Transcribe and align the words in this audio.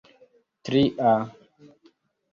tria 0.71 1.13